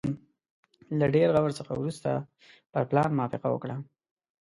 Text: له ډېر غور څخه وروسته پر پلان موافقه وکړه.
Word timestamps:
له 0.99 1.05
ډېر 1.15 1.27
غور 1.35 1.51
څخه 1.59 1.71
وروسته 1.75 2.09
پر 2.71 2.83
پلان 2.89 3.09
موافقه 3.17 3.47
وکړه. 3.51 3.75